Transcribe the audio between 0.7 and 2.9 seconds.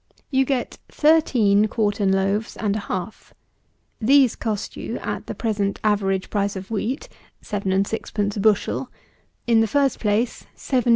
thirteen quartern loaves and a